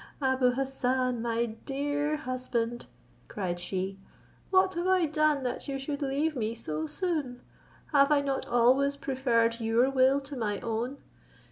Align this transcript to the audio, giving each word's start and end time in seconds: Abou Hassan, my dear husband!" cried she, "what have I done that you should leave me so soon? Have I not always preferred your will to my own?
Abou 0.19 0.53
Hassan, 0.53 1.21
my 1.21 1.45
dear 1.45 2.15
husband!" 2.17 2.87
cried 3.27 3.59
she, 3.59 3.99
"what 4.49 4.73
have 4.73 4.87
I 4.87 5.05
done 5.05 5.43
that 5.43 5.67
you 5.67 5.77
should 5.77 6.01
leave 6.01 6.35
me 6.35 6.55
so 6.55 6.87
soon? 6.87 7.41
Have 7.91 8.11
I 8.11 8.21
not 8.21 8.47
always 8.47 8.95
preferred 8.95 9.59
your 9.59 9.91
will 9.91 10.19
to 10.21 10.35
my 10.35 10.59
own? 10.61 10.97